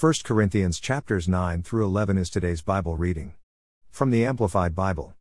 [0.00, 3.34] 1 Corinthians chapters 9 through 11 is today's Bible reading.
[3.90, 5.12] From the Amplified Bible.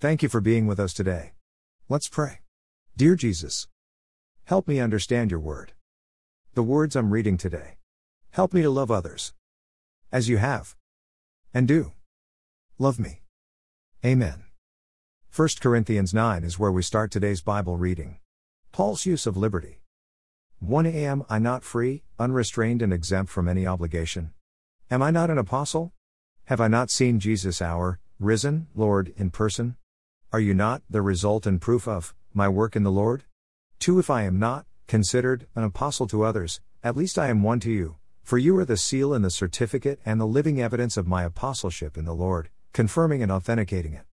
[0.00, 1.32] Thank you for being with us today.
[1.90, 2.38] Let's pray.
[2.96, 3.68] Dear Jesus,
[4.44, 5.72] help me understand your word.
[6.54, 7.76] The words I'm reading today.
[8.30, 9.34] Help me to love others.
[10.10, 10.74] As you have.
[11.52, 11.92] And do.
[12.78, 13.20] Love me.
[14.02, 14.44] Amen.
[15.36, 18.20] 1 Corinthians 9 is where we start today's Bible reading.
[18.72, 19.77] Paul's use of liberty.
[20.60, 24.32] 1 Am I not free, unrestrained, and exempt from any obligation?
[24.90, 25.92] Am I not an apostle?
[26.46, 29.76] Have I not seen Jesus our, risen, Lord, in person?
[30.32, 33.22] Are you not, the result and proof of, my work in the Lord?
[33.78, 37.60] 2 If I am not, considered, an apostle to others, at least I am one
[37.60, 37.94] to you,
[38.24, 41.96] for you are the seal and the certificate and the living evidence of my apostleship
[41.96, 44.06] in the Lord, confirming and authenticating it.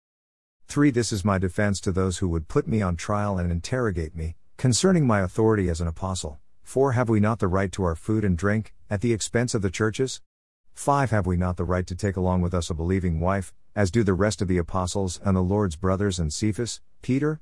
[0.68, 4.14] 3 This is my defense to those who would put me on trial and interrogate
[4.14, 6.40] me, concerning my authority as an apostle.
[6.62, 9.62] 4 Have we not the right to our food and drink, at the expense of
[9.62, 10.22] the churches?
[10.74, 13.92] 5 Have we not the right to take along with us a believing wife, as
[13.92, 17.42] do the rest of the apostles and the Lord's brothers and Cephas, Peter?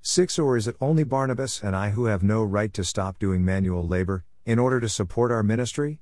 [0.00, 3.44] 6 Or is it only Barnabas and I who have no right to stop doing
[3.44, 6.00] manual labor, in order to support our ministry?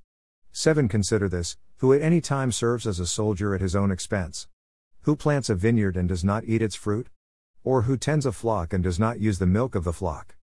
[0.52, 4.46] 7 Consider this, who at any time serves as a soldier at his own expense.
[5.00, 7.08] Who plants a vineyard and does not eat its fruit?
[7.64, 10.36] Or who tends a flock and does not use the milk of the flock?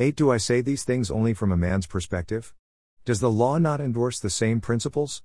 [0.00, 2.52] 8 Do I say these things only from a man's perspective?
[3.04, 5.22] Does the law not endorse the same principles?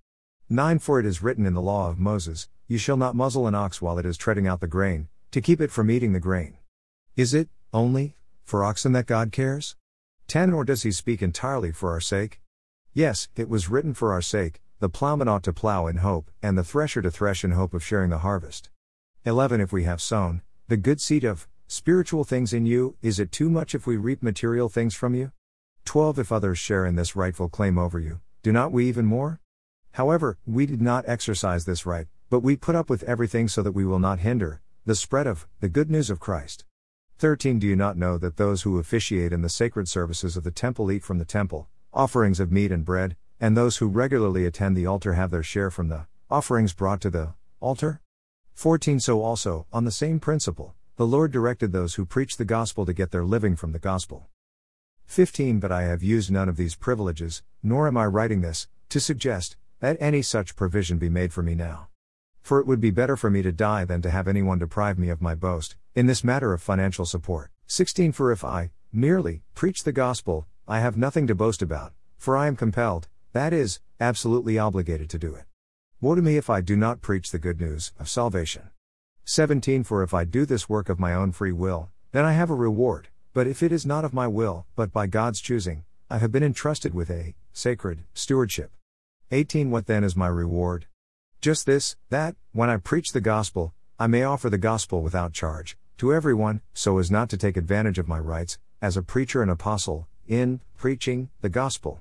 [0.47, 3.55] 9 For it is written in the law of Moses, You shall not muzzle an
[3.55, 6.57] ox while it is treading out the grain, to keep it from eating the grain.
[7.15, 9.75] Is it, only, for oxen that God cares?
[10.27, 12.39] 10 Or does he speak entirely for our sake?
[12.93, 16.55] Yes, it was written for our sake, the plowman ought to plow in hope, and
[16.55, 18.69] the thresher to thresh in hope of sharing the harvest.
[19.25, 23.31] 11 If we have sown, the good seed of, Spiritual things in you, is it
[23.31, 25.31] too much if we reap material things from you?
[25.85, 29.39] 12 If others share in this rightful claim over you, do not we even more?
[29.91, 33.73] However, we did not exercise this right, but we put up with everything so that
[33.73, 36.65] we will not hinder the spread of the good news of Christ.
[37.19, 40.49] 13 Do you not know that those who officiate in the sacred services of the
[40.49, 44.75] temple eat from the temple, offerings of meat and bread, and those who regularly attend
[44.75, 48.01] the altar have their share from the offerings brought to the altar?
[48.55, 52.85] 14 So also, on the same principle, the Lord directed those who preach the gospel
[52.85, 54.27] to get their living from the gospel.
[55.05, 58.99] 15 But I have used none of these privileges, nor am I writing this, to
[58.99, 61.87] suggest that any such provision be made for me now.
[62.41, 65.07] For it would be better for me to die than to have anyone deprive me
[65.07, 67.49] of my boast, in this matter of financial support.
[67.67, 72.35] 16 For if I, merely, preach the gospel, I have nothing to boast about, for
[72.35, 75.45] I am compelled, that is, absolutely obligated to do it.
[76.01, 78.71] Woe to me if I do not preach the good news of salvation.
[79.29, 82.49] 17 For if I do this work of my own free will, then I have
[82.49, 86.17] a reward, but if it is not of my will, but by God's choosing, I
[86.17, 88.71] have been entrusted with a sacred stewardship.
[89.29, 90.87] 18 What then is my reward?
[91.41, 95.77] Just this, that, when I preach the gospel, I may offer the gospel without charge,
[95.99, 99.51] to everyone, so as not to take advantage of my rights, as a preacher and
[99.51, 101.99] apostle, in preaching the gospel.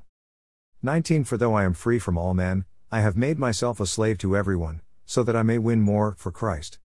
[0.82, 4.16] 19 For though I am free from all men, I have made myself a slave
[4.18, 6.78] to everyone, so that I may win more for Christ.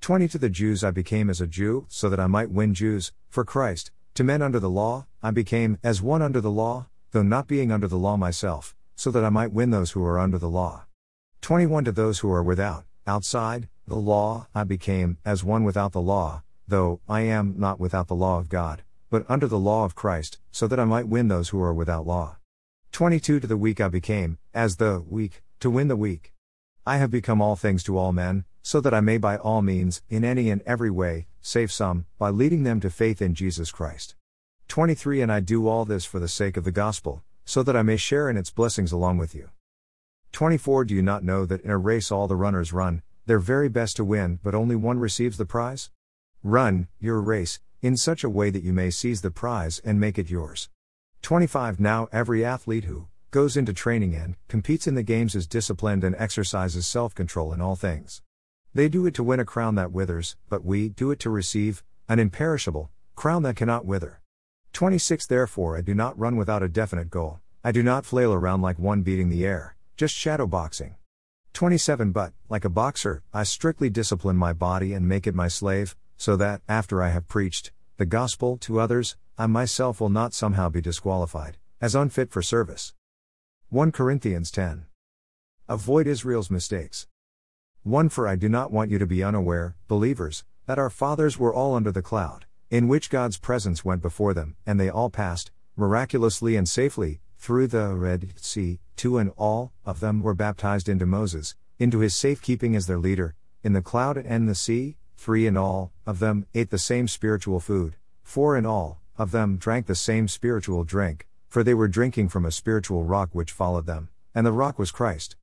[0.00, 3.12] 20 To the Jews I became as a Jew, so that I might win Jews,
[3.28, 3.90] for Christ.
[4.14, 7.70] To men under the law, I became as one under the law, though not being
[7.70, 10.86] under the law myself, so that I might win those who are under the law.
[11.42, 16.00] 21 To those who are without, outside, the law, I became as one without the
[16.00, 19.94] law, though I am not without the law of God, but under the law of
[19.94, 22.36] Christ, so that I might win those who are without law.
[22.92, 26.32] 22 To the weak I became, as the weak, to win the weak.
[26.86, 30.02] I have become all things to all men, so that I may by all means,
[30.08, 34.14] in any and every way, save some, by leading them to faith in Jesus Christ.
[34.68, 37.82] 23 And I do all this for the sake of the gospel, so that I
[37.82, 39.50] may share in its blessings along with you.
[40.32, 43.68] 24 Do you not know that in a race all the runners run, their very
[43.68, 45.90] best to win, but only one receives the prize?
[46.42, 50.18] Run, your race, in such a way that you may seize the prize and make
[50.18, 50.68] it yours.
[51.22, 56.04] 25 Now every athlete who goes into training and competes in the games is disciplined
[56.04, 58.22] and exercises self control in all things.
[58.78, 61.82] They do it to win a crown that withers, but we do it to receive
[62.08, 64.20] an imperishable crown that cannot wither.
[64.72, 67.40] 26 Therefore, I do not run without a definite goal.
[67.64, 70.94] I do not flail around like one beating the air, just shadow boxing.
[71.54, 75.96] 27 But, like a boxer, I strictly discipline my body and make it my slave,
[76.16, 80.68] so that, after I have preached the gospel to others, I myself will not somehow
[80.68, 82.94] be disqualified, as unfit for service.
[83.70, 84.86] 1 Corinthians 10.
[85.68, 87.08] Avoid Israel's mistakes.
[87.84, 91.54] 1 For I do not want you to be unaware, believers, that our fathers were
[91.54, 95.50] all under the cloud, in which God's presence went before them, and they all passed,
[95.76, 101.06] miraculously and safely, through the Red Sea, two and all of them were baptized into
[101.06, 105.56] Moses, into his safekeeping as their leader, in the cloud and the sea, three and
[105.56, 109.94] all of them ate the same spiritual food, four and all of them drank the
[109.94, 114.44] same spiritual drink, for they were drinking from a spiritual rock which followed them, and
[114.44, 115.36] the rock was Christ.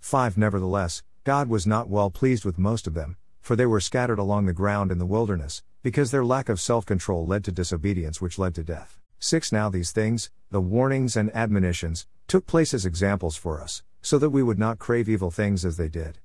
[0.00, 4.18] 5 Nevertheless, God was not well pleased with most of them, for they were scattered
[4.18, 8.18] along the ground in the wilderness, because their lack of self control led to disobedience
[8.18, 8.98] which led to death.
[9.18, 14.16] 6 Now these things, the warnings and admonitions, took place as examples for us, so
[14.16, 16.16] that we would not crave evil things as they did.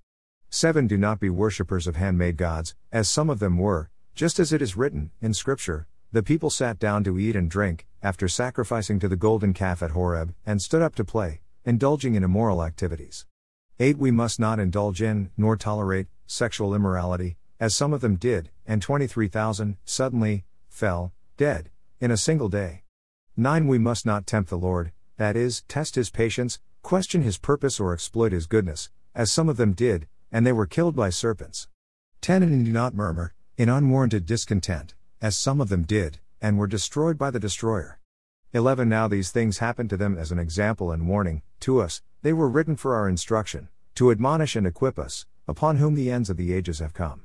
[0.50, 4.54] 7 Do not be worshippers of handmade gods, as some of them were, just as
[4.54, 9.02] it is written, in Scripture, the people sat down to eat and drink, after sacrificing
[9.02, 13.26] to the golden calf at Horeb, and stood up to play, indulging in immoral activities.
[13.80, 18.52] 8 We must not indulge in, nor tolerate, sexual immorality, as some of them did,
[18.68, 22.84] and 23,000, suddenly, fell, dead, in a single day.
[23.36, 27.80] 9 We must not tempt the Lord, that is, test his patience, question his purpose,
[27.80, 31.68] or exploit his goodness, as some of them did, and they were killed by serpents.
[32.22, 36.68] 10 And do not murmur, in unwarranted discontent, as some of them did, and were
[36.68, 37.98] destroyed by the destroyer.
[38.54, 42.34] 11 Now these things happened to them as an example and warning, to us, they
[42.34, 46.38] were written for our instruction, to admonish and equip us, upon whom the ends of
[46.38, 47.24] the ages have come.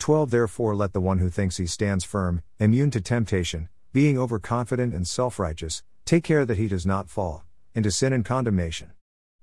[0.00, 4.92] 12 Therefore let the one who thinks he stands firm, immune to temptation, being overconfident
[4.92, 8.90] and self righteous, take care that he does not fall into sin and condemnation.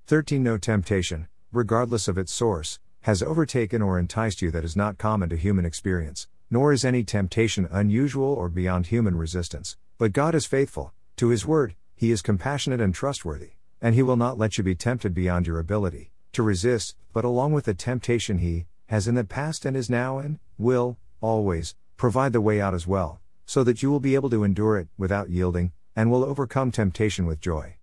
[0.06, 4.98] 13 No temptation, regardless of its source, has overtaken or enticed you that is not
[4.98, 10.34] common to human experience, nor is any temptation unusual or beyond human resistance, but God
[10.34, 14.58] is faithful, to his word, he is compassionate and trustworthy and he will not let
[14.58, 19.08] you be tempted beyond your ability to resist, but along with the temptation, he has
[19.08, 23.20] in the past and is now and will, always, provide the way out as well,
[23.46, 27.26] so that you will be able to endure it without yielding, and will overcome temptation
[27.26, 27.76] with joy.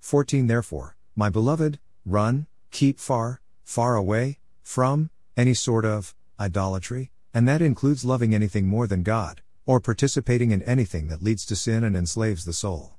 [0.00, 7.48] 14 Therefore, my beloved, run, keep far, far away, from, any sort of, idolatry, and
[7.48, 11.84] that includes loving anything more than God, or participating in anything that leads to sin
[11.84, 12.93] and enslaves the soul.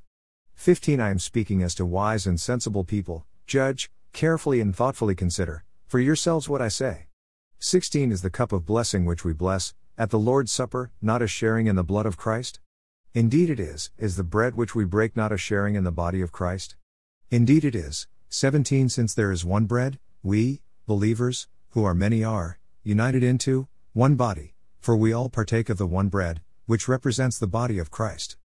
[0.56, 5.64] 15 I am speaking as to wise and sensible people, judge, carefully and thoughtfully consider,
[5.86, 7.06] for yourselves what I say.
[7.60, 11.28] 16 Is the cup of blessing which we bless, at the Lord's Supper, not a
[11.28, 12.60] sharing in the blood of Christ?
[13.14, 16.22] Indeed it is, is the bread which we break not a sharing in the body
[16.22, 16.76] of Christ?
[17.30, 18.08] Indeed it is.
[18.30, 24.16] 17 Since there is one bread, we, believers, who are many are, united into, one
[24.16, 28.38] body, for we all partake of the one bread, which represents the body of Christ.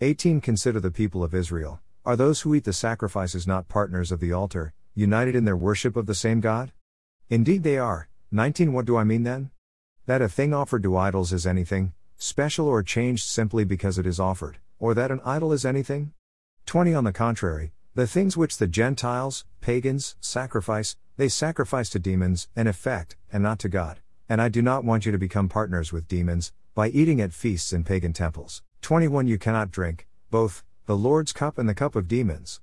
[0.00, 1.78] 18 Consider the people of Israel.
[2.04, 5.96] Are those who eat the sacrifices not partners of the altar, united in their worship
[5.96, 6.72] of the same God?
[7.30, 8.08] Indeed they are.
[8.32, 9.52] 19 What do I mean then?
[10.06, 14.18] That a thing offered to idols is anything, special or changed simply because it is
[14.18, 16.12] offered, or that an idol is anything?
[16.66, 22.48] 20 On the contrary, the things which the Gentiles, pagans, sacrifice, they sacrifice to demons,
[22.56, 24.00] in effect, and not to God.
[24.28, 27.72] And I do not want you to become partners with demons, by eating at feasts
[27.72, 28.63] in pagan temples.
[28.84, 32.60] 21 You cannot drink, both, the Lord's cup and the cup of demons.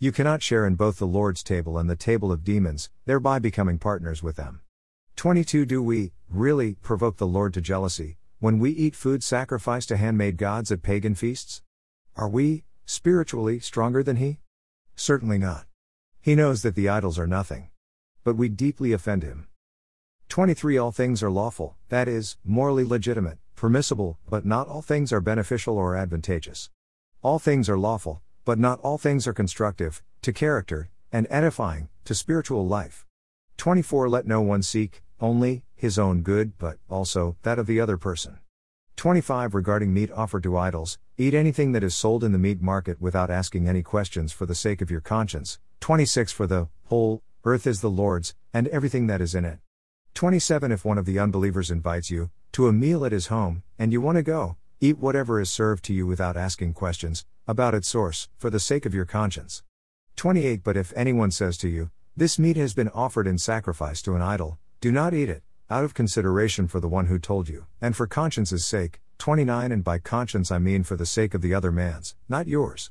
[0.00, 3.78] You cannot share in both the Lord's table and the table of demons, thereby becoming
[3.78, 4.62] partners with them.
[5.14, 9.96] 22 Do we, really, provoke the Lord to jealousy, when we eat food sacrificed to
[9.96, 11.62] handmade gods at pagan feasts?
[12.16, 14.40] Are we, spiritually, stronger than He?
[14.96, 15.66] Certainly not.
[16.20, 17.68] He knows that the idols are nothing.
[18.24, 19.46] But we deeply offend Him.
[20.30, 25.20] 23 All things are lawful, that is, morally legitimate, permissible, but not all things are
[25.20, 26.70] beneficial or advantageous.
[27.20, 32.14] All things are lawful, but not all things are constructive, to character, and edifying, to
[32.14, 33.06] spiritual life.
[33.56, 37.96] 24 Let no one seek, only, his own good, but, also, that of the other
[37.96, 38.38] person.
[38.94, 43.00] 25 Regarding meat offered to idols, eat anything that is sold in the meat market
[43.00, 45.58] without asking any questions for the sake of your conscience.
[45.80, 49.58] 26 For the whole earth is the Lord's, and everything that is in it.
[50.14, 53.92] 27 If one of the unbelievers invites you to a meal at his home, and
[53.92, 57.88] you want to go, eat whatever is served to you without asking questions about its
[57.88, 59.62] source, for the sake of your conscience.
[60.16, 64.14] 28 But if anyone says to you, This meat has been offered in sacrifice to
[64.14, 67.66] an idol, do not eat it, out of consideration for the one who told you,
[67.80, 69.00] and for conscience's sake.
[69.18, 72.90] 29 And by conscience I mean for the sake of the other man's, not yours.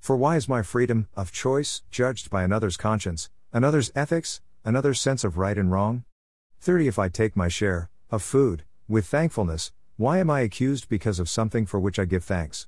[0.00, 5.22] For why is my freedom of choice judged by another's conscience, another's ethics, another's sense
[5.22, 6.04] of right and wrong?
[6.60, 11.18] 30 If I take my share of food, with thankfulness, why am I accused because
[11.18, 12.66] of something for which I give thanks?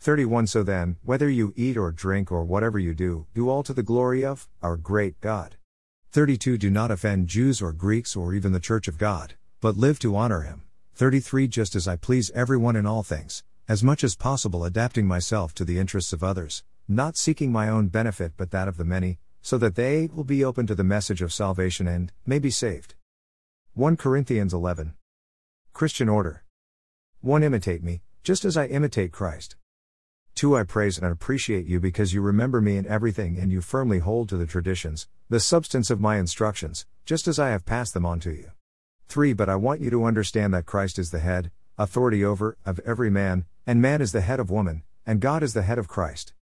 [0.00, 3.74] 31 So then, whether you eat or drink or whatever you do, do all to
[3.74, 5.56] the glory of our great God.
[6.12, 9.98] 32 Do not offend Jews or Greeks or even the church of God, but live
[10.00, 10.62] to honor him.
[10.94, 15.54] 33 Just as I please everyone in all things, as much as possible adapting myself
[15.54, 19.18] to the interests of others, not seeking my own benefit but that of the many,
[19.42, 22.94] so that they will be open to the message of salvation and may be saved.
[23.80, 24.92] 1 Corinthians 11.
[25.72, 26.44] Christian order.
[27.22, 29.56] 1 Imitate me, just as I imitate Christ.
[30.34, 34.00] 2 I praise and appreciate you because you remember me in everything and you firmly
[34.00, 38.04] hold to the traditions, the substance of my instructions, just as I have passed them
[38.04, 38.50] on to you.
[39.08, 42.80] 3 But I want you to understand that Christ is the head, authority over, of
[42.80, 45.88] every man, and man is the head of woman, and God is the head of
[45.88, 46.34] Christ.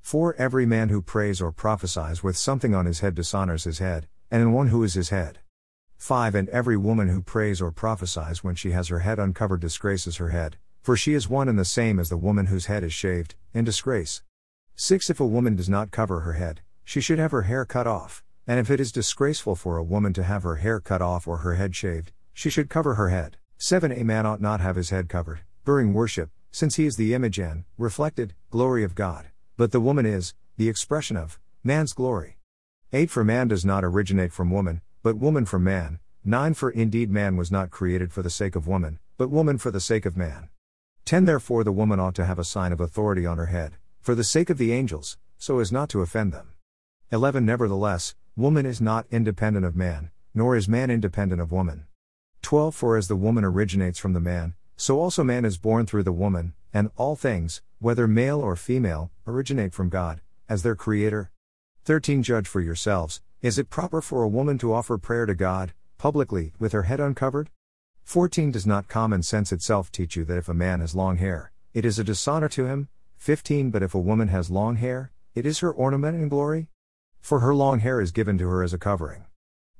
[0.00, 4.06] 4 Every man who prays or prophesies with something on his head dishonors his head,
[4.30, 5.40] and in one who is his head.
[5.96, 10.16] 5 And every woman who prays or prophesies when she has her head uncovered disgraces
[10.16, 12.92] her head, for she is one and the same as the woman whose head is
[12.92, 14.22] shaved, in disgrace.
[14.76, 17.86] 6 If a woman does not cover her head, she should have her hair cut
[17.86, 21.26] off, and if it is disgraceful for a woman to have her hair cut off
[21.26, 23.38] or her head shaved, she should cover her head.
[23.56, 27.14] 7 A man ought not have his head covered, during worship, since he is the
[27.14, 32.36] image and, reflected, glory of God, but the woman is, the expression of, man's glory.
[32.92, 35.98] 8 For man does not originate from woman, but woman from man.
[36.24, 39.70] 9 For indeed man was not created for the sake of woman, but woman for
[39.70, 40.48] the sake of man.
[41.04, 44.14] 10 Therefore the woman ought to have a sign of authority on her head, for
[44.14, 46.54] the sake of the angels, so as not to offend them.
[47.12, 51.84] 11 Nevertheless, woman is not independent of man, nor is man independent of woman.
[52.40, 56.04] 12 For as the woman originates from the man, so also man is born through
[56.04, 61.30] the woman, and all things, whether male or female, originate from God, as their creator.
[61.84, 65.74] 13 Judge for yourselves, is it proper for a woman to offer prayer to God,
[65.98, 67.50] publicly, with her head uncovered?
[68.02, 71.52] 14 Does not common sense itself teach you that if a man has long hair,
[71.74, 72.88] it is a dishonor to him?
[73.18, 76.68] 15 But if a woman has long hair, it is her ornament and glory?
[77.20, 79.26] For her long hair is given to her as a covering.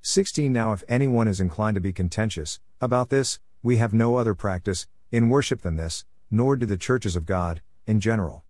[0.02, 4.35] 16 Now if anyone is inclined to be contentious, about this, we have no other
[4.35, 8.44] practice, in worship than this, nor do the churches of God, in general.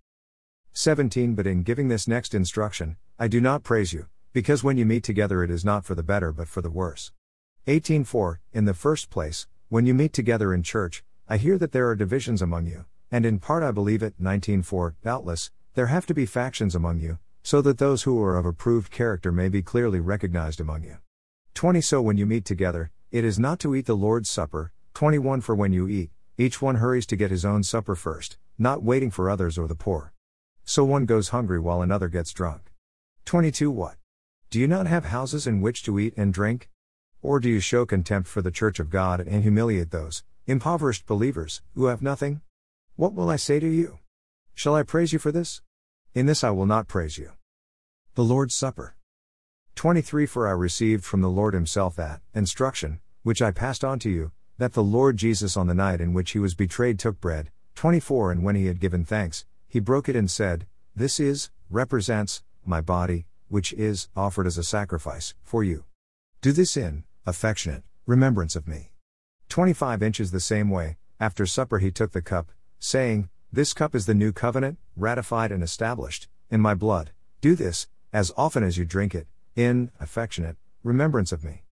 [0.73, 4.85] 17 But in giving this next instruction, I do not praise you, because when you
[4.85, 7.13] meet together it is not for the better but for the worse.
[7.67, 11.71] 18 For, in the first place, when you meet together in church, I hear that
[11.71, 14.13] there are divisions among you, and in part I believe it.
[14.19, 18.35] 19 For, doubtless, there have to be factions among you, so that those who are
[18.35, 20.97] of approved character may be clearly recognized among you.
[21.53, 24.73] 20 So when you meet together, it is not to eat the Lord's Supper.
[24.95, 28.83] 21 For when you eat, each one hurries to get his own supper first, not
[28.83, 30.11] waiting for others or the poor.
[30.65, 32.73] So one goes hungry while another gets drunk.
[33.23, 33.95] 22 What?
[34.49, 36.69] Do you not have houses in which to eat and drink?
[37.21, 41.61] Or do you show contempt for the church of God and humiliate those, impoverished believers,
[41.73, 42.41] who have nothing?
[42.95, 43.99] What will I say to you?
[44.53, 45.61] Shall I praise you for this?
[46.13, 47.31] In this I will not praise you.
[48.13, 48.95] The Lord's Supper.
[49.75, 54.09] 23 For I received from the Lord Himself that instruction, which I passed on to
[54.09, 57.49] you, that the Lord Jesus on the night in which He was betrayed took bread.
[57.73, 62.43] 24 And when He had given thanks, He broke it and said, This is, represents,
[62.65, 65.85] my body, which is, offered as a sacrifice, for you.
[66.41, 68.91] Do this in, affectionate, remembrance of me.
[69.49, 74.05] 25 inches the same way, after supper he took the cup, saying, This cup is
[74.05, 77.11] the new covenant, ratified and established, in my blood.
[77.41, 81.63] Do this, as often as you drink it, in, affectionate, remembrance of me.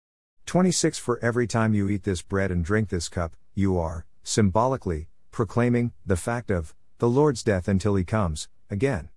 [0.46, 5.08] 26 For every time you eat this bread and drink this cup, you are, symbolically,
[5.32, 9.10] proclaiming, the fact of, the Lord's death until he comes, again.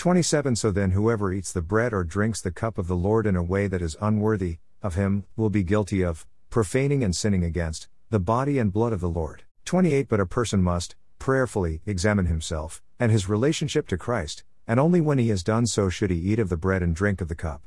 [0.00, 3.36] 27 So then whoever eats the bread or drinks the cup of the Lord in
[3.36, 7.86] a way that is unworthy, of him, will be guilty of profaning and sinning against
[8.08, 9.42] the body and blood of the Lord.
[9.66, 15.02] 28 But a person must, prayerfully, examine himself, and his relationship to Christ, and only
[15.02, 17.34] when he has done so should he eat of the bread and drink of the
[17.34, 17.60] cup.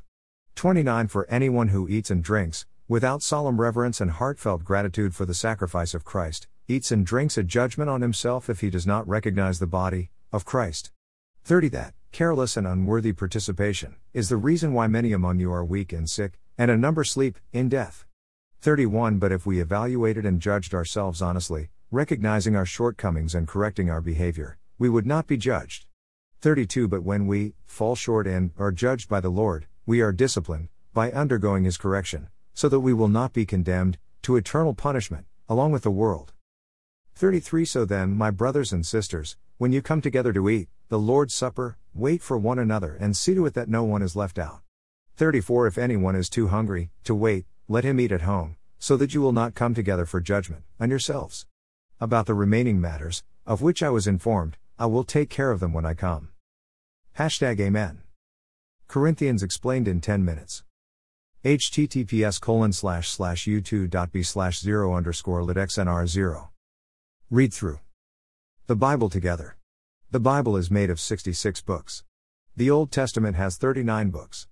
[0.56, 5.34] 29 For anyone who eats and drinks, without solemn reverence and heartfelt gratitude for the
[5.34, 9.60] sacrifice of Christ, eats and drinks a judgment on himself if he does not recognize
[9.60, 10.90] the body of Christ.
[11.44, 15.92] 30 That, careless and unworthy participation, is the reason why many among you are weak
[15.92, 18.06] and sick, and a number sleep, in death.
[18.60, 24.00] 31 But if we evaluated and judged ourselves honestly, recognizing our shortcomings and correcting our
[24.00, 25.86] behavior, we would not be judged.
[26.40, 30.68] 32 But when we fall short and are judged by the Lord, we are disciplined,
[30.92, 35.72] by undergoing His correction, so that we will not be condemned, to eternal punishment, along
[35.72, 36.32] with the world.
[37.16, 41.34] 33 So then, my brothers and sisters, when you come together to eat, the Lord's
[41.34, 44.60] Supper, wait for one another and see to it that no one is left out.
[45.16, 49.12] 34 If anyone is too hungry, to wait, let him eat at home, so that
[49.12, 51.46] you will not come together for judgment, on yourselves.
[52.00, 55.72] About the remaining matters, of which I was informed, I will take care of them
[55.72, 56.28] when I come.
[57.18, 58.02] Hashtag Amen.
[58.86, 60.62] Corinthians explained in 10 minutes.
[61.44, 66.50] https colon slash slash u2.b slash 0 underscore litxnr 0.
[67.30, 67.80] Read through.
[68.68, 69.56] The Bible together.
[70.14, 72.04] The Bible is made of 66 books.
[72.56, 74.46] The Old Testament has 39 books.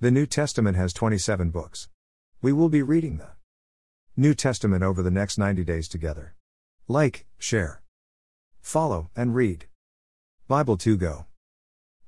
[0.00, 1.88] The New Testament has 27 books.
[2.42, 3.30] We will be reading the
[4.16, 6.34] New Testament over the next 90 days together.
[6.88, 7.80] Like, share,
[8.60, 9.66] follow, and read.
[10.48, 11.26] Bible 2 Go.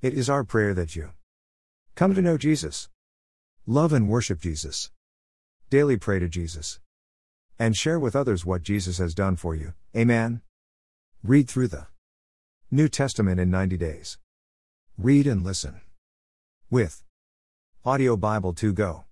[0.02, 1.10] It is our prayer that you
[1.94, 2.88] come to know Jesus,
[3.66, 4.90] love and worship Jesus,
[5.70, 6.80] daily pray to Jesus,
[7.56, 9.74] and share with others what Jesus has done for you.
[9.96, 10.40] Amen.
[11.22, 11.86] Read through the
[12.70, 14.18] New Testament in 90 days.
[14.98, 15.82] Read and listen.
[16.68, 17.04] With
[17.84, 19.04] Audio Bible 2 Go.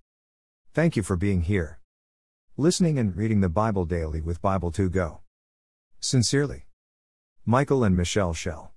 [0.73, 1.79] Thank you for being here.
[2.57, 5.21] Listening and reading the Bible daily with Bible 2 Go.
[6.01, 6.65] Sincerely.
[7.45, 8.73] Michael and Michelle Shell.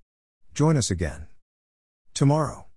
[0.53, 1.27] Join us again.
[2.13, 2.65] Tomorrow.